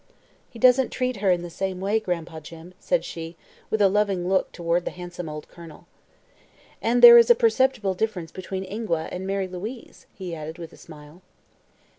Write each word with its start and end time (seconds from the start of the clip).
"He 0.49 0.57
doesn't 0.57 0.89
treat 0.89 1.17
her 1.17 1.29
in 1.29 1.43
the 1.43 1.51
same 1.51 1.79
way, 1.79 1.99
Gran'pa 1.99 2.39
Jim," 2.41 2.73
said 2.79 3.05
she, 3.05 3.35
with 3.69 3.83
a 3.83 3.87
loving 3.87 4.27
look 4.27 4.51
toward 4.51 4.83
the 4.83 4.89
handsome 4.89 5.29
old 5.29 5.47
Colonel. 5.47 5.85
"And 6.81 7.03
there 7.03 7.19
is 7.19 7.29
a 7.29 7.35
perceptible 7.35 7.93
difference 7.93 8.31
between 8.31 8.63
Ingua 8.63 9.09
and 9.11 9.27
Mary 9.27 9.47
Louise," 9.47 10.07
he 10.15 10.33
added 10.33 10.57
with 10.57 10.73
a 10.73 10.77
smile. 10.77 11.21